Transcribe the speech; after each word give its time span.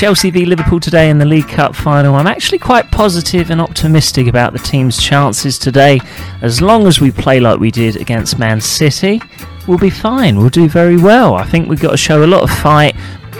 Chelsea 0.00 0.30
v 0.30 0.46
Liverpool 0.46 0.80
today 0.80 1.10
in 1.10 1.18
the 1.18 1.26
League 1.26 1.46
Cup 1.46 1.76
final. 1.76 2.14
I'm 2.14 2.26
actually 2.26 2.56
quite 2.56 2.90
positive 2.90 3.50
and 3.50 3.60
optimistic 3.60 4.28
about 4.28 4.54
the 4.54 4.58
team's 4.58 4.96
chances 4.96 5.58
today. 5.58 6.00
As 6.40 6.62
long 6.62 6.86
as 6.86 7.02
we 7.02 7.10
play 7.10 7.38
like 7.38 7.60
we 7.60 7.70
did 7.70 7.96
against 7.96 8.38
Man 8.38 8.62
City, 8.62 9.20
we'll 9.68 9.76
be 9.76 9.90
fine. 9.90 10.38
We'll 10.38 10.48
do 10.48 10.70
very 10.70 10.96
well. 10.96 11.34
I 11.34 11.44
think 11.44 11.68
we've 11.68 11.82
got 11.82 11.90
to 11.90 11.98
show 11.98 12.24
a 12.24 12.26
lot 12.26 12.42
of 12.42 12.50
fight. 12.50 12.96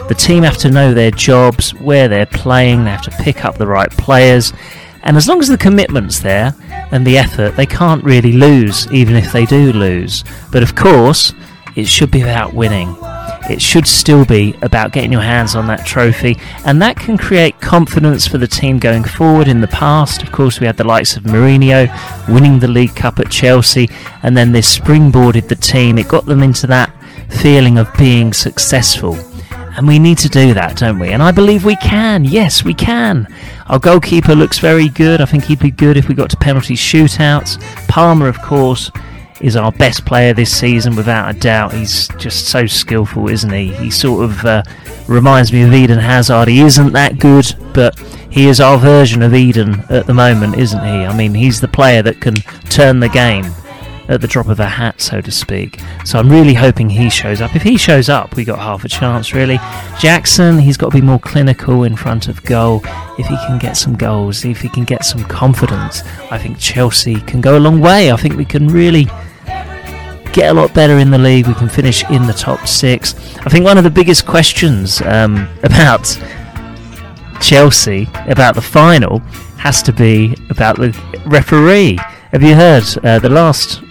The 0.08 0.14
team 0.14 0.42
have 0.42 0.58
to 0.58 0.70
know 0.70 0.92
their 0.92 1.10
jobs, 1.10 1.72
where 1.72 2.08
they're 2.08 2.26
playing, 2.26 2.84
they 2.84 2.90
have 2.90 3.04
to 3.04 3.22
pick 3.22 3.42
up 3.46 3.56
the 3.56 3.66
right 3.66 3.90
players. 3.92 4.52
And 5.02 5.16
as 5.16 5.26
long 5.26 5.40
as 5.40 5.48
the 5.48 5.56
commitment's 5.56 6.18
there 6.18 6.54
and 6.92 7.06
the 7.06 7.16
effort, 7.16 7.56
they 7.56 7.64
can't 7.64 8.04
really 8.04 8.32
lose, 8.32 8.86
even 8.92 9.16
if 9.16 9.32
they 9.32 9.46
do 9.46 9.72
lose. 9.72 10.24
But 10.52 10.62
of 10.62 10.74
course, 10.74 11.32
it 11.74 11.86
should 11.88 12.10
be 12.10 12.20
about 12.20 12.52
winning. 12.52 12.94
It 13.50 13.60
should 13.60 13.86
still 13.86 14.24
be 14.24 14.54
about 14.62 14.92
getting 14.92 15.10
your 15.10 15.20
hands 15.22 15.56
on 15.56 15.66
that 15.66 15.84
trophy, 15.84 16.38
and 16.64 16.80
that 16.80 16.96
can 16.96 17.18
create 17.18 17.60
confidence 17.60 18.26
for 18.26 18.38
the 18.38 18.46
team 18.46 18.78
going 18.78 19.02
forward. 19.02 19.48
In 19.48 19.60
the 19.60 19.68
past, 19.68 20.22
of 20.22 20.30
course, 20.30 20.60
we 20.60 20.66
had 20.66 20.76
the 20.76 20.84
likes 20.84 21.16
of 21.16 21.24
Mourinho 21.24 21.88
winning 22.28 22.60
the 22.60 22.68
League 22.68 22.94
Cup 22.94 23.18
at 23.18 23.30
Chelsea, 23.30 23.90
and 24.22 24.36
then 24.36 24.52
this 24.52 24.78
springboarded 24.78 25.48
the 25.48 25.56
team. 25.56 25.98
It 25.98 26.08
got 26.08 26.26
them 26.26 26.42
into 26.42 26.66
that 26.68 26.94
feeling 27.28 27.78
of 27.78 27.92
being 27.98 28.32
successful. 28.32 29.18
And 29.76 29.86
we 29.86 29.98
need 29.98 30.18
to 30.18 30.28
do 30.28 30.52
that, 30.54 30.76
don't 30.76 30.98
we? 30.98 31.10
And 31.10 31.22
I 31.22 31.30
believe 31.30 31.64
we 31.64 31.76
can. 31.76 32.24
Yes, 32.24 32.64
we 32.64 32.74
can. 32.74 33.26
Our 33.66 33.78
goalkeeper 33.78 34.34
looks 34.34 34.58
very 34.58 34.88
good. 34.88 35.20
I 35.20 35.24
think 35.26 35.44
he'd 35.44 35.60
be 35.60 35.70
good 35.70 35.96
if 35.96 36.08
we 36.08 36.14
got 36.14 36.30
to 36.30 36.36
penalty 36.36 36.74
shootouts. 36.74 37.60
Palmer, 37.88 38.28
of 38.28 38.40
course, 38.42 38.90
is 39.40 39.56
our 39.56 39.72
best 39.72 40.04
player 40.04 40.34
this 40.34 40.56
season 40.56 40.96
without 40.96 41.34
a 41.34 41.38
doubt. 41.38 41.72
He's 41.72 42.08
just 42.18 42.46
so 42.46 42.66
skillful, 42.66 43.28
isn't 43.28 43.52
he? 43.52 43.72
He 43.72 43.90
sort 43.90 44.24
of 44.24 44.44
uh, 44.44 44.62
reminds 45.08 45.52
me 45.52 45.62
of 45.62 45.72
Eden 45.72 45.98
Hazard. 45.98 46.48
He 46.48 46.60
isn't 46.60 46.92
that 46.92 47.18
good, 47.18 47.46
but 47.72 47.98
he 48.30 48.48
is 48.48 48.60
our 48.60 48.78
version 48.78 49.22
of 49.22 49.34
Eden 49.34 49.82
at 49.88 50.06
the 50.06 50.14
moment, 50.14 50.56
isn't 50.56 50.84
he? 50.84 51.06
I 51.06 51.16
mean, 51.16 51.34
he's 51.34 51.60
the 51.60 51.68
player 51.68 52.02
that 52.02 52.20
can 52.20 52.34
turn 52.68 53.00
the 53.00 53.08
game 53.08 53.44
at 54.10 54.20
the 54.20 54.26
drop 54.26 54.48
of 54.48 54.58
a 54.58 54.66
hat, 54.66 55.00
so 55.00 55.20
to 55.20 55.30
speak. 55.30 55.80
So 56.04 56.18
I'm 56.18 56.28
really 56.28 56.54
hoping 56.54 56.90
he 56.90 57.08
shows 57.08 57.40
up. 57.40 57.54
If 57.54 57.62
he 57.62 57.76
shows 57.76 58.08
up, 58.08 58.34
we 58.34 58.44
got 58.44 58.58
half 58.58 58.84
a 58.84 58.88
chance, 58.88 59.32
really. 59.32 59.58
Jackson, 60.00 60.58
he's 60.58 60.76
got 60.76 60.90
to 60.90 60.96
be 60.96 61.00
more 61.00 61.20
clinical 61.20 61.84
in 61.84 61.94
front 61.94 62.26
of 62.26 62.42
goal. 62.42 62.82
If 63.18 63.26
he 63.26 63.36
can 63.46 63.58
get 63.58 63.76
some 63.76 63.94
goals, 63.96 64.44
if 64.44 64.60
he 64.60 64.68
can 64.68 64.84
get 64.84 65.04
some 65.04 65.24
confidence, 65.24 66.02
I 66.30 66.38
think 66.38 66.58
Chelsea 66.58 67.20
can 67.20 67.40
go 67.40 67.56
a 67.56 67.60
long 67.60 67.80
way. 67.80 68.10
I 68.10 68.16
think 68.16 68.36
we 68.36 68.44
can 68.44 68.66
really 68.66 69.06
get 70.32 70.50
a 70.50 70.54
lot 70.54 70.72
better 70.74 70.98
in 70.98 71.10
the 71.10 71.18
league. 71.18 71.46
We 71.46 71.54
can 71.54 71.68
finish 71.68 72.08
in 72.10 72.26
the 72.26 72.32
top 72.32 72.66
six. 72.66 73.14
I 73.38 73.48
think 73.48 73.64
one 73.64 73.78
of 73.78 73.84
the 73.84 73.90
biggest 73.90 74.26
questions 74.26 75.02
um, 75.02 75.48
about 75.62 76.06
Chelsea, 77.40 78.08
about 78.26 78.54
the 78.54 78.62
final, 78.62 79.18
has 79.58 79.82
to 79.82 79.92
be 79.92 80.34
about 80.50 80.76
the 80.76 80.90
referee. 81.26 81.98
Have 82.32 82.42
you 82.42 82.54
heard 82.54 82.84
uh, 83.04 83.18
the 83.18 83.28
last 83.28 83.82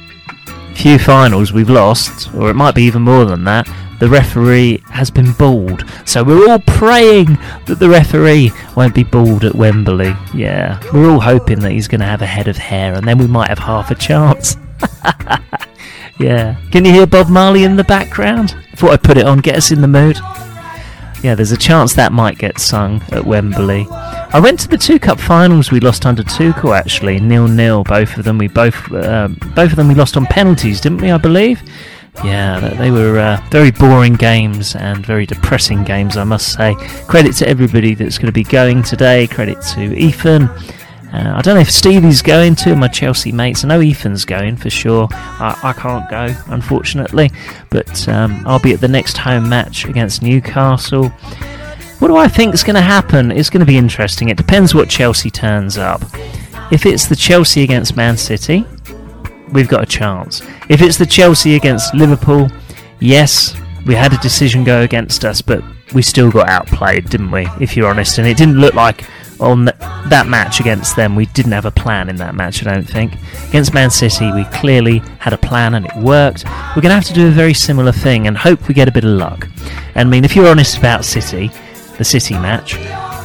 few 0.76 0.98
finals 0.98 1.52
we've 1.52 1.70
lost, 1.70 2.34
or 2.34 2.50
it 2.50 2.56
might 2.56 2.76
be 2.76 2.84
even 2.84 3.02
more 3.02 3.26
than 3.26 3.44
that? 3.44 3.68
The 4.00 4.08
referee 4.08 4.82
has 4.92 5.12
been 5.12 5.34
bald, 5.34 5.84
so 6.06 6.24
we're 6.24 6.50
all 6.50 6.60
praying 6.60 7.38
that 7.66 7.80
the 7.80 7.90
referee 7.90 8.52
won't 8.78 8.96
be 8.96 9.04
bald 9.04 9.44
at 9.44 9.56
Wembley. 9.56 10.16
Yeah, 10.34 10.80
we're 10.94 11.10
all 11.10 11.20
hoping 11.20 11.60
that 11.60 11.74
he's 11.74 11.90
going 11.90 12.00
to 12.00 12.08
have 12.08 12.22
a 12.22 12.26
head 12.26 12.48
of 12.48 12.56
hair, 12.56 12.94
and 12.94 13.06
then 13.06 13.18
we 13.18 13.28
might 13.28 13.50
have 13.50 13.60
half 13.60 13.92
a 13.92 13.96
chance. 13.96 14.56
Yeah. 16.20 16.58
Can 16.72 16.86
you 16.86 16.92
hear 16.92 17.08
Bob 17.08 17.30
Marley 17.30 17.64
in 17.64 17.76
the 17.76 17.84
background? 17.84 18.56
Thought 18.76 18.92
I'd 18.92 19.04
put 19.04 19.18
it 19.18 19.26
on, 19.26 19.40
get 19.40 19.56
us 19.56 19.72
in 19.72 19.82
the 19.82 19.88
mood. 19.88 20.18
Yeah, 21.24 21.36
there's 21.36 21.52
a 21.52 21.58
chance 21.58 21.94
that 21.96 22.14
might 22.14 22.38
get 22.38 22.60
sung 22.60 23.02
at 23.12 23.26
Wembley. 23.26 23.88
I 23.90 24.40
went 24.40 24.60
to 24.62 24.68
the 24.70 24.78
two 24.78 25.00
cup 25.00 25.20
finals. 25.20 25.70
We 25.70 25.82
lost 25.82 26.06
under 26.06 26.24
Tuchel 26.24 26.78
actually, 26.78 27.20
nil 27.20 27.48
nil. 27.48 27.84
Both 27.84 28.18
of 28.18 28.24
them. 28.24 28.38
We 28.38 28.48
both 28.48 28.90
um, 28.94 29.38
both 29.56 29.72
of 29.72 29.76
them 29.76 29.90
we 29.90 29.96
lost 29.96 30.16
on 30.16 30.26
penalties, 30.28 30.80
didn't 30.80 31.02
we? 31.02 31.12
I 31.12 31.18
believe. 31.18 31.62
Yeah, 32.24 32.60
they 32.78 32.92
were 32.92 33.18
uh, 33.18 33.42
very 33.50 33.72
boring 33.72 34.16
games 34.16 34.76
and 34.76 35.06
very 35.06 35.26
depressing 35.26 35.84
games, 35.84 36.18
I 36.18 36.24
must 36.24 36.54
say. 36.54 36.76
Credit 37.08 37.34
to 37.36 37.48
everybody 37.48 37.96
that's 37.96 38.18
going 38.18 38.28
to 38.28 38.32
be 38.34 38.44
going 38.44 38.84
today. 38.84 39.28
Credit 39.28 39.62
to 39.74 39.98
Ethan. 39.98 40.50
Uh, 41.12 41.34
I 41.36 41.42
don't 41.42 41.56
know 41.56 41.62
if 41.62 41.72
Stevie's 41.72 42.22
going 42.22 42.56
to, 42.56 42.76
my 42.76 42.88
Chelsea 42.88 43.32
mates. 43.32 43.64
I 43.64 43.68
know 43.68 43.80
Ethan's 43.80 44.26
going 44.26 44.56
for 44.58 44.70
sure. 44.70 45.08
I, 45.12 45.60
I 45.64 45.74
can't 45.74 46.08
go, 46.10 46.36
unfortunately, 46.48 47.32
but 47.72 48.08
um, 48.08 48.44
I'll 48.46 48.60
be 48.60 48.74
at 48.74 48.80
the 48.80 48.88
next 48.88 49.18
home 49.18 49.50
match 49.50 49.86
against 49.86 50.22
Newcastle. 50.22 51.10
What 52.00 52.10
do 52.10 52.16
I 52.16 52.28
think 52.28 52.54
is 52.54 52.64
going 52.64 52.76
to 52.76 52.82
happen? 52.82 53.32
It's 53.32 53.50
going 53.50 53.60
to 53.60 53.66
be 53.66 53.78
interesting. 53.78 54.30
It 54.30 54.38
depends 54.38 54.76
what 54.76 54.88
Chelsea 54.88 55.30
turns 55.30 55.78
up. 55.78 56.02
If 56.72 56.86
it's 56.86 57.08
the 57.08 57.16
Chelsea 57.16 57.64
against 57.64 57.98
Man 57.98 58.16
City, 58.16 58.66
we've 59.52 59.68
got 59.68 59.84
a 59.84 59.88
chance. 59.88 60.42
If 60.70 60.82
it's 60.82 60.98
the 60.98 61.06
Chelsea 61.06 61.56
against 61.56 61.96
Liverpool, 61.96 62.50
yes, 63.00 63.60
we 63.86 63.96
had 63.96 64.14
a 64.14 64.18
decision 64.18 64.64
go 64.64 64.82
against 64.82 65.26
us, 65.26 65.42
but 65.42 65.64
we 65.94 66.04
still 66.04 66.30
got 66.30 66.48
outplayed, 66.48 67.10
didn't 67.10 67.32
we? 67.32 67.48
If 67.60 67.76
you're 67.76 67.90
honest, 67.90 68.20
and 68.20 68.28
it 68.28 68.38
didn't 68.38 68.60
look 68.60 68.76
like 68.76 69.06
on 69.40 69.66
that 69.66 70.26
match 70.28 70.60
against 70.60 70.96
them, 70.96 71.16
we 71.16 71.26
didn't 71.28 71.52
have 71.52 71.66
a 71.66 71.72
plan 71.72 72.10
in 72.10 72.16
that 72.18 72.36
match, 72.36 72.66
I 72.66 72.74
don't 72.74 72.88
think. 72.88 73.14
Against 73.50 73.74
Man 73.74 73.90
City, 73.90 74.32
we 74.32 74.46
clearly 74.46 75.00
had 75.20 75.34
a 75.34 75.38
plan 75.38 75.76
and 75.76 75.86
it 75.86 75.96
worked. 75.98 76.46
We're 76.46 76.82
going 76.82 76.90
to 76.90 76.96
have 76.96 77.06
to 77.06 77.14
do 77.14 77.28
a 77.28 77.32
very 77.32 77.54
similar 77.54 77.92
thing 77.92 78.28
and 78.28 78.38
hope 78.38 78.68
we 78.68 78.74
get 78.74 78.88
a 78.88 78.92
bit 78.92 79.04
of 79.04 79.12
luck. 79.12 79.48
I 79.96 80.04
mean, 80.04 80.26
if 80.26 80.36
you're 80.36 80.48
honest 80.48 80.78
about 80.78 81.06
City, 81.06 81.52
the 81.98 82.04
City 82.04 82.36
match, 82.36 82.78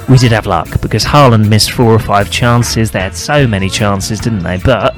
we 0.08 0.18
did 0.18 0.32
have 0.32 0.46
luck 0.46 0.80
because 0.80 1.04
Haaland 1.04 1.48
missed 1.48 1.72
four 1.72 1.90
or 1.92 1.98
five 1.98 2.30
chances. 2.30 2.90
They 2.90 3.00
had 3.00 3.16
so 3.16 3.46
many 3.46 3.68
chances, 3.70 4.20
didn't 4.20 4.42
they? 4.42 4.58
But 4.58 4.94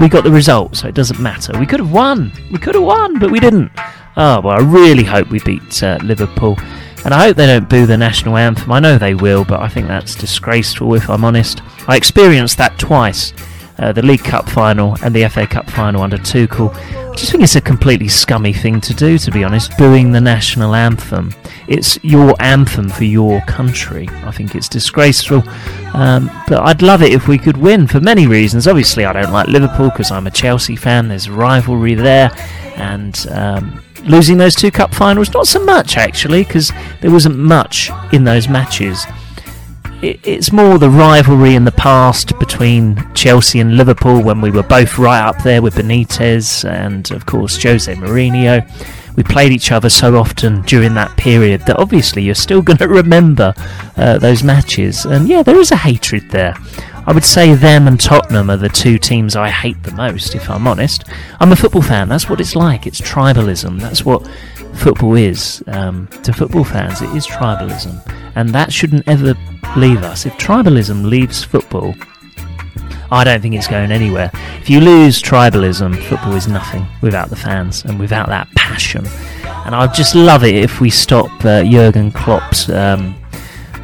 we 0.00 0.08
got 0.08 0.24
the 0.24 0.30
result, 0.30 0.76
so 0.76 0.88
it 0.88 0.94
doesn't 0.94 1.20
matter. 1.20 1.58
We 1.58 1.66
could 1.66 1.80
have 1.80 1.92
won. 1.92 2.32
We 2.50 2.58
could 2.58 2.74
have 2.74 2.84
won, 2.84 3.18
but 3.18 3.30
we 3.30 3.40
didn't. 3.40 3.70
Oh, 4.16 4.40
well, 4.40 4.48
I 4.50 4.60
really 4.60 5.04
hope 5.04 5.30
we 5.30 5.40
beat 5.40 5.82
uh, 5.82 5.98
Liverpool. 6.02 6.58
And 7.04 7.14
I 7.14 7.26
hope 7.26 7.36
they 7.36 7.46
don't 7.46 7.68
boo 7.68 7.86
the 7.86 7.96
national 7.96 8.36
anthem. 8.36 8.70
I 8.70 8.80
know 8.80 8.98
they 8.98 9.14
will, 9.14 9.44
but 9.44 9.60
I 9.60 9.68
think 9.68 9.88
that's 9.88 10.14
disgraceful 10.14 10.94
if 10.94 11.08
I'm 11.08 11.24
honest. 11.24 11.62
I 11.88 11.96
experienced 11.96 12.58
that 12.58 12.78
twice 12.78 13.32
uh, 13.80 13.92
the 13.92 14.02
League 14.02 14.22
Cup 14.22 14.48
final 14.48 14.96
and 15.02 15.14
the 15.14 15.26
FA 15.28 15.46
Cup 15.46 15.68
final 15.70 16.02
under 16.02 16.18
Tuchel. 16.18 16.74
I 16.74 17.14
just 17.16 17.32
think 17.32 17.42
it's 17.42 17.56
a 17.56 17.60
completely 17.60 18.08
scummy 18.08 18.52
thing 18.52 18.80
to 18.82 18.94
do, 18.94 19.18
to 19.18 19.30
be 19.30 19.42
honest, 19.42 19.76
booing 19.78 20.12
the 20.12 20.20
national 20.20 20.74
anthem. 20.74 21.32
It's 21.66 22.02
your 22.04 22.34
anthem 22.40 22.90
for 22.90 23.04
your 23.04 23.40
country. 23.42 24.08
I 24.24 24.30
think 24.30 24.54
it's 24.54 24.68
disgraceful. 24.68 25.42
Um, 25.94 26.30
but 26.46 26.62
I'd 26.62 26.82
love 26.82 27.02
it 27.02 27.12
if 27.12 27.26
we 27.26 27.38
could 27.38 27.56
win 27.56 27.86
for 27.86 28.00
many 28.00 28.26
reasons. 28.26 28.68
Obviously, 28.68 29.06
I 29.06 29.12
don't 29.14 29.32
like 29.32 29.48
Liverpool 29.48 29.88
because 29.88 30.10
I'm 30.10 30.26
a 30.26 30.30
Chelsea 30.30 30.76
fan. 30.76 31.08
There's 31.08 31.30
rivalry 31.30 31.94
there. 31.94 32.30
And. 32.76 33.26
Um, 33.30 33.82
losing 34.04 34.38
those 34.38 34.54
two 34.54 34.70
cup 34.70 34.94
finals, 34.94 35.32
not 35.32 35.46
so 35.46 35.64
much 35.64 35.96
actually, 35.96 36.44
because 36.44 36.72
there 37.00 37.10
wasn't 37.10 37.38
much 37.38 37.90
in 38.12 38.24
those 38.24 38.48
matches. 38.48 39.06
It, 40.02 40.20
it's 40.24 40.50
more 40.52 40.78
the 40.78 40.88
rivalry 40.88 41.54
in 41.54 41.64
the 41.64 41.72
past 41.72 42.38
between 42.38 43.12
Chelsea 43.14 43.60
and 43.60 43.76
Liverpool 43.76 44.22
when 44.22 44.40
we 44.40 44.50
were 44.50 44.62
both 44.62 44.98
right 44.98 45.20
up 45.20 45.42
there 45.42 45.60
with 45.60 45.74
Benitez 45.74 46.68
and, 46.68 47.10
of 47.10 47.26
course, 47.26 47.62
Jose 47.62 47.94
Mourinho. 47.94 48.66
We 49.20 49.24
played 49.24 49.52
each 49.52 49.70
other 49.70 49.90
so 49.90 50.16
often 50.16 50.62
during 50.62 50.94
that 50.94 51.14
period 51.18 51.60
that 51.66 51.78
obviously 51.78 52.22
you're 52.22 52.34
still 52.34 52.62
going 52.68 52.78
to 52.78 52.88
remember 52.88 53.52
uh, 53.98 54.16
those 54.16 54.42
matches. 54.42 55.04
And 55.04 55.28
yeah, 55.28 55.42
there 55.42 55.60
is 55.60 55.72
a 55.72 55.76
hatred 55.76 56.30
there. 56.30 56.54
I 57.06 57.12
would 57.12 57.26
say 57.26 57.52
them 57.52 57.86
and 57.86 58.00
Tottenham 58.00 58.48
are 58.48 58.56
the 58.56 58.70
two 58.70 58.98
teams 58.98 59.36
I 59.36 59.50
hate 59.50 59.82
the 59.82 59.92
most, 59.92 60.34
if 60.34 60.48
I'm 60.48 60.66
honest. 60.66 61.04
I'm 61.38 61.52
a 61.52 61.56
football 61.56 61.82
fan, 61.82 62.08
that's 62.08 62.30
what 62.30 62.40
it's 62.40 62.56
like. 62.56 62.86
It's 62.86 62.98
tribalism, 62.98 63.78
that's 63.78 64.06
what 64.06 64.26
football 64.72 65.16
is. 65.16 65.62
Um, 65.66 66.06
to 66.22 66.32
football 66.32 66.64
fans, 66.64 67.02
it 67.02 67.14
is 67.14 67.26
tribalism. 67.26 68.00
And 68.36 68.48
that 68.54 68.72
shouldn't 68.72 69.06
ever 69.06 69.34
leave 69.76 70.02
us. 70.02 70.24
If 70.24 70.32
tribalism 70.38 71.04
leaves 71.04 71.44
football, 71.44 71.94
I 73.12 73.24
don't 73.24 73.40
think 73.40 73.54
it's 73.54 73.66
going 73.66 73.90
anywhere. 73.90 74.30
If 74.60 74.70
you 74.70 74.80
lose 74.80 75.20
tribalism, 75.20 76.00
football 76.04 76.34
is 76.34 76.46
nothing 76.46 76.86
without 77.02 77.28
the 77.28 77.36
fans 77.36 77.84
and 77.84 77.98
without 77.98 78.28
that 78.28 78.48
passion. 78.52 79.04
And 79.66 79.74
I'd 79.74 79.94
just 79.94 80.14
love 80.14 80.44
it 80.44 80.54
if 80.54 80.80
we 80.80 80.90
stop 80.90 81.30
uh, 81.44 81.64
Jurgen 81.64 82.12
Klopp's 82.12 82.68
um, 82.68 83.16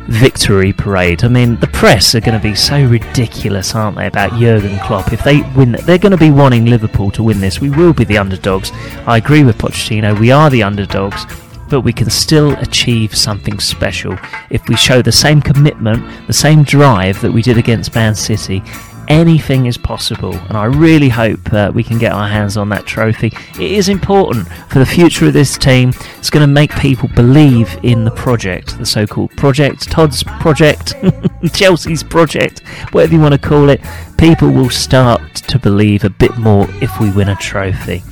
victory 0.06 0.72
parade. 0.72 1.24
I 1.24 1.28
mean, 1.28 1.56
the 1.56 1.66
press 1.66 2.14
are 2.14 2.20
going 2.20 2.40
to 2.40 2.42
be 2.42 2.54
so 2.54 2.84
ridiculous, 2.84 3.74
aren't 3.74 3.96
they, 3.96 4.06
about 4.06 4.38
Jurgen 4.38 4.78
Klopp? 4.78 5.12
If 5.12 5.24
they 5.24 5.42
win, 5.56 5.72
they're 5.82 5.98
going 5.98 6.12
to 6.12 6.16
be 6.16 6.30
wanting 6.30 6.66
Liverpool 6.66 7.10
to 7.12 7.24
win 7.24 7.40
this. 7.40 7.60
We 7.60 7.70
will 7.70 7.92
be 7.92 8.04
the 8.04 8.18
underdogs. 8.18 8.70
I 9.06 9.16
agree 9.16 9.42
with 9.42 9.58
Pochettino. 9.58 10.18
We 10.18 10.30
are 10.30 10.50
the 10.50 10.62
underdogs, 10.62 11.26
but 11.68 11.80
we 11.80 11.92
can 11.92 12.10
still 12.10 12.52
achieve 12.58 13.14
something 13.16 13.58
special 13.58 14.16
if 14.50 14.68
we 14.68 14.76
show 14.76 15.02
the 15.02 15.10
same 15.10 15.40
commitment, 15.40 16.28
the 16.28 16.32
same 16.32 16.62
drive 16.62 17.20
that 17.22 17.32
we 17.32 17.42
did 17.42 17.58
against 17.58 17.94
Man 17.94 18.14
City 18.14 18.62
anything 19.08 19.66
is 19.66 19.76
possible, 19.76 20.34
and 20.34 20.56
I 20.56 20.64
really 20.64 21.08
hope 21.08 21.52
uh, 21.52 21.70
we 21.74 21.82
can 21.82 21.98
get 21.98 22.12
our 22.12 22.28
hands 22.28 22.56
on 22.56 22.68
that 22.70 22.86
trophy. 22.86 23.32
It 23.54 23.72
is 23.72 23.88
important 23.88 24.48
for 24.70 24.78
the 24.78 24.86
future 24.86 25.26
of 25.26 25.32
this 25.32 25.56
team. 25.56 25.92
It's 26.18 26.30
going 26.30 26.46
to 26.46 26.52
make 26.52 26.74
people 26.76 27.08
believe 27.14 27.78
in 27.82 28.04
the 28.04 28.10
project, 28.10 28.78
the 28.78 28.86
so 28.86 29.06
called 29.06 29.30
project, 29.36 29.90
Todd's 29.90 30.22
project, 30.22 30.94
Chelsea's 31.54 32.02
project, 32.02 32.60
whatever 32.92 33.14
you 33.14 33.20
want 33.20 33.34
to 33.34 33.48
call 33.48 33.68
it. 33.68 33.80
People 34.18 34.50
will 34.50 34.70
start 34.70 35.34
to 35.34 35.58
believe 35.58 36.04
a 36.04 36.10
bit 36.10 36.36
more 36.38 36.66
if 36.82 36.98
we 37.00 37.10
win 37.10 37.28
a 37.28 37.36
trophy. 37.36 38.02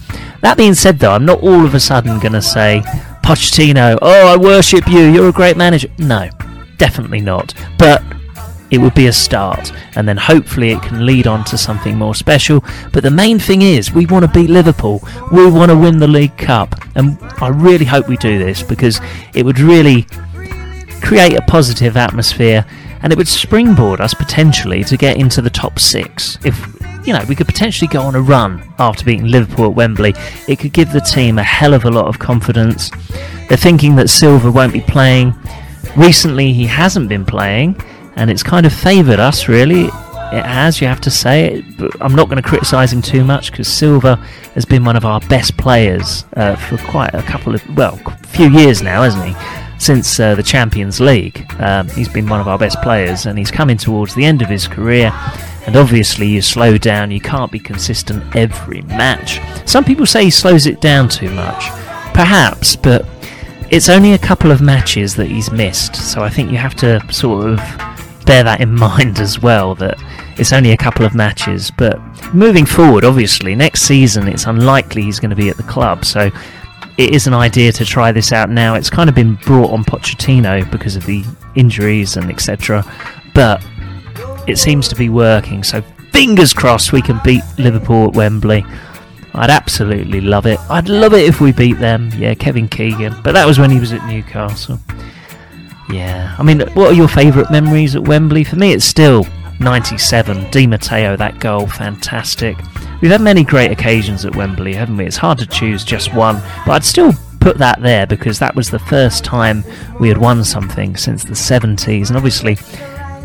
That 0.43 0.57
being 0.57 0.75
said, 0.75 0.99
though, 0.99 1.13
I'm 1.13 1.25
not 1.25 1.41
all 1.41 1.65
of 1.65 1.75
a 1.75 1.81
sudden 1.81 2.19
going 2.21 2.35
to 2.35 2.43
say, 2.43 2.83
Pochettino, 3.23 3.99
oh, 4.03 4.35
I 4.35 4.37
worship 4.37 4.87
you, 4.87 5.01
you're 5.01 5.31
a 5.31 5.33
great 5.33 5.57
manager. 5.57 5.89
No, 5.99 6.29
definitely 6.77 7.23
not. 7.23 7.55
But 7.79 8.03
it 8.75 8.79
would 8.79 8.95
be 8.95 9.07
a 9.07 9.13
start, 9.13 9.73
and 9.97 10.07
then 10.07 10.17
hopefully 10.17 10.73
it 10.73 10.83
can 10.83 11.07
lead 11.07 11.27
on 11.27 11.45
to 11.45 11.57
something 11.57 11.97
more 11.97 12.15
special. 12.15 12.65
But 12.93 13.03
the 13.03 13.11
main 13.11 13.39
thing 13.39 13.63
is, 13.63 13.93
we 13.93 14.07
want 14.07 14.25
to 14.25 14.31
beat 14.31 14.51
Liverpool, 14.51 15.01
we 15.33 15.49
want 15.51 15.71
to 15.71 15.79
win 15.79 15.99
the 15.99 16.09
League 16.09 16.37
Cup, 16.37 16.75
and 16.95 17.19
I 17.41 17.49
really 17.49 17.85
hope 17.85 18.09
we 18.09 18.17
do 18.17 18.39
this 18.39 18.63
because 18.63 19.01
it 19.35 19.45
would 19.45 19.59
really 19.59 20.07
create 21.03 21.35
a 21.35 21.43
positive 21.43 21.97
atmosphere 21.97 22.65
and 23.03 23.13
it 23.13 23.17
would 23.19 23.29
springboard 23.29 24.01
us 24.01 24.15
potentially 24.15 24.83
to 24.83 24.97
get 24.97 25.19
into 25.19 25.43
the 25.43 25.51
top 25.51 25.79
six. 25.79 26.39
If 26.45 26.57
you 27.05 27.13
know, 27.13 27.23
we 27.29 27.35
could 27.35 27.47
potentially 27.47 27.89
go 27.89 28.01
on 28.01 28.15
a 28.15 28.21
run 28.21 28.63
after 28.79 29.05
beating 29.05 29.27
Liverpool 29.27 29.67
at 29.67 29.75
Wembley. 29.75 30.15
It 30.49 30.59
could 30.59 30.73
give 30.73 30.91
the 30.91 31.01
team 31.01 31.39
a 31.39 31.43
hell 31.43 31.75
of 31.75 31.85
a 31.85 31.91
lot 31.91 32.07
of 32.07 32.19
confidence. 32.19 32.91
They're 33.49 33.59
thinking 33.59 33.95
that 33.97 34.09
Silva 34.09 34.51
won't 34.51 34.73
be 34.73 34.81
playing. 34.81 35.35
Recently, 35.97 36.55
he 36.55 36.65
hasn't 36.65 37.11
been 37.11 37.27
playing, 37.27 37.77
and 38.17 38.31
it's 38.31 38.43
kind 38.43 38.67
of 38.67 38.73
favoured 38.73 39.21
us, 39.21 39.49
really. 39.49 39.85
It 40.33 40.45
has, 40.45 40.81
you 40.81 40.89
have 40.89 41.01
to 41.03 41.11
say 41.11 41.65
but 41.79 41.93
I'm 42.01 42.15
not 42.15 42.29
going 42.29 42.43
to 42.43 42.49
criticise 42.49 42.93
him 42.93 43.03
too 43.03 43.25
much 43.25 43.51
because 43.51 43.69
Silva 43.69 44.17
has 44.55 44.65
been 44.65 44.85
one 44.85 44.97
of 44.97 45.05
our 45.05 45.21
best 45.21 45.57
players 45.57 46.25
uh, 46.37 46.57
for 46.57 46.77
quite 46.79 47.15
a 47.15 47.23
couple 47.23 47.55
of, 47.55 47.77
well, 47.77 48.01
a 48.07 48.27
few 48.27 48.49
years 48.51 48.83
now, 48.83 49.03
hasn't 49.03 49.25
he? 49.25 49.35
Since 49.79 50.19
uh, 50.19 50.35
the 50.35 50.43
Champions 50.43 50.99
League, 50.99 51.47
um, 51.61 51.89
he's 51.91 52.09
been 52.09 52.29
one 52.29 52.41
of 52.41 52.49
our 52.49 52.59
best 52.59 52.81
players, 52.81 53.27
and 53.27 53.39
he's 53.39 53.51
coming 53.51 53.77
towards 53.77 54.15
the 54.15 54.25
end 54.25 54.41
of 54.41 54.49
his 54.49 54.67
career. 54.67 55.13
And 55.67 55.77
obviously, 55.77 56.27
you 56.27 56.43
slow 56.43 56.79
down, 56.79 57.11
you 57.11 57.21
can't 57.21 57.51
be 57.51 57.59
consistent 57.59 58.35
every 58.37 58.83
match. 58.83 59.41
Some 59.69 59.85
people 59.85 60.07
say 60.07 60.25
he 60.25 60.31
slows 60.31 60.67
it 60.67 60.81
down 60.81 61.09
too 61.09 61.31
much. 61.31 61.65
Perhaps, 62.15 62.77
but 62.77 63.05
it's 63.71 63.89
only 63.89 64.13
a 64.13 64.19
couple 64.19 64.51
of 64.53 64.61
matches 64.61 65.17
that 65.17 65.27
he's 65.27 65.51
missed, 65.51 65.97
so 65.97 66.23
I 66.23 66.29
think 66.29 66.51
you 66.51 66.59
have 66.59 66.77
to 66.77 67.01
sort 67.13 67.49
of 67.49 67.59
bear 68.25 68.45
that 68.45 68.61
in 68.61 68.75
mind 68.79 69.19
as 69.19 69.41
well 69.41 69.75
that 69.77 69.99
it's 70.39 70.53
only 70.53 70.73
a 70.73 70.77
couple 70.77 71.05
of 71.05 71.15
matches. 71.15 71.71
But 71.71 72.01
moving 72.35 72.67
forward, 72.67 73.05
obviously, 73.05 73.55
next 73.55 73.83
season 73.83 74.29
it's 74.29 74.47
unlikely 74.47 75.03
he's 75.03 75.21
going 75.21 75.31
to 75.31 75.37
be 75.37 75.49
at 75.49 75.57
the 75.57 75.63
club, 75.65 76.05
so 76.05 76.31
it 76.97 77.11
is 77.11 77.27
an 77.27 77.35
idea 77.35 77.73
to 77.73 77.85
try 77.85 78.13
this 78.13 78.33
out 78.33 78.51
now. 78.51 78.75
It's 78.75 78.91
kind 78.91 79.09
of 79.09 79.15
been 79.15 79.35
brought 79.37 79.71
on 79.71 79.85
Pochettino 79.85 80.71
because 80.71 80.97
of 80.97 81.05
the 81.07 81.25
injuries 81.55 82.17
and 82.17 82.31
etc. 82.31 82.85
But 83.35 83.65
it 84.47 84.59
seems 84.59 84.89
to 84.89 84.95
be 84.95 85.09
working, 85.09 85.65
so 85.65 85.83
fingers 86.13 86.55
crossed 86.55 86.93
we 86.93 87.03
can 87.03 87.21
beat 87.25 87.43
Liverpool 87.59 88.09
at 88.09 88.15
Wembley. 88.15 88.65
I'd 89.37 89.51
absolutely 89.51 90.21
love 90.21 90.47
it. 90.47 90.61
I'd 90.71 90.89
love 90.89 91.13
it 91.13 91.25
if 91.25 91.41
we 91.41 91.51
beat 91.51 91.81
them. 91.81 92.11
Yeah, 92.17 92.35
Kevin 92.35 92.69
Keegan. 92.69 93.21
But 93.25 93.33
that 93.33 93.47
was 93.47 93.59
when 93.59 93.71
he 93.71 93.81
was 93.81 93.93
at 93.93 94.07
Newcastle. 94.07 94.79
Yeah. 95.91 96.35
I 96.39 96.43
mean, 96.43 96.61
what 96.75 96.93
are 96.93 96.95
your 96.95 97.09
favourite 97.09 97.51
memories 97.51 97.95
at 97.95 98.03
Wembley? 98.03 98.45
For 98.45 98.57
me, 98.57 98.73
it's 98.73 98.85
still 98.85 99.27
97. 99.61 100.51
Di 100.51 100.67
Matteo, 100.67 101.17
that 101.17 101.39
goal, 101.41 101.67
fantastic. 101.67 102.57
We've 103.01 103.11
had 103.11 103.21
many 103.21 103.45
great 103.45 103.71
occasions 103.71 104.25
at 104.25 104.35
Wembley, 104.35 104.75
haven't 104.75 104.97
we? 104.97 105.05
It's 105.05 105.17
hard 105.17 105.39
to 105.39 105.47
choose 105.47 105.85
just 105.85 106.15
one, 106.15 106.37
but 106.67 106.73
I'd 106.73 106.85
still 106.85 107.13
put 107.41 107.59
that 107.59 107.83
there 107.83 108.07
because 108.07 108.39
that 108.39 108.55
was 108.55 108.71
the 108.71 108.79
first 108.79 109.25
time 109.25 109.63
we 110.01 110.09
had 110.09 110.17
won 110.17 110.43
something 110.43 110.97
since 110.97 111.25
the 111.25 111.35
70s. 111.35 112.09
And 112.09 112.17
obviously, 112.17 112.57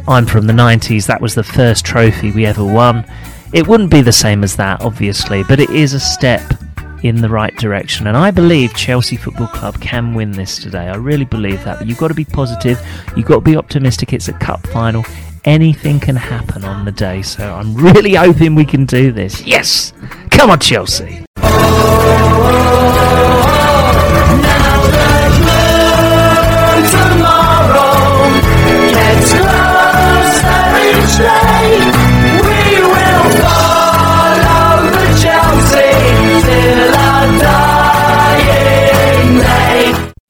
I'm 0.07 0.25
from 0.25 0.47
the 0.47 0.53
90s, 0.53 1.07
that 1.07 1.21
was 1.21 1.35
the 1.35 1.43
first 1.43 1.85
trophy 1.85 2.31
we 2.31 2.45
ever 2.45 2.65
won. 2.65 3.05
It 3.53 3.67
wouldn't 3.67 3.91
be 3.91 4.01
the 4.01 4.11
same 4.11 4.43
as 4.43 4.55
that, 4.57 4.81
obviously, 4.81 5.43
but 5.43 5.59
it 5.59 5.69
is 5.69 5.93
a 5.93 5.99
step 5.99 6.41
in 7.03 7.21
the 7.21 7.29
right 7.29 7.55
direction. 7.57 8.07
And 8.07 8.17
I 8.17 8.31
believe 8.31 8.73
Chelsea 8.75 9.15
Football 9.15 9.47
Club 9.47 9.79
can 9.81 10.13
win 10.13 10.31
this 10.31 10.57
today. 10.57 10.87
I 10.87 10.95
really 10.95 11.25
believe 11.25 11.63
that. 11.63 11.79
But 11.79 11.87
you've 11.87 11.97
got 11.97 12.09
to 12.09 12.13
be 12.13 12.25
positive, 12.25 12.79
you've 13.15 13.25
got 13.25 13.35
to 13.35 13.41
be 13.41 13.55
optimistic. 13.55 14.13
It's 14.13 14.27
a 14.27 14.33
cup 14.33 14.65
final. 14.67 15.05
Anything 15.45 15.99
can 15.99 16.17
happen 16.17 16.65
on 16.65 16.85
the 16.85 16.91
day. 16.91 17.21
So 17.21 17.53
I'm 17.53 17.75
really 17.75 18.13
hoping 18.25 18.55
we 18.55 18.65
can 18.65 18.85
do 18.85 19.11
this. 19.11 19.45
Yes! 19.45 19.93
Come 20.31 20.49
on, 20.49 20.59
Chelsea! 20.59 21.28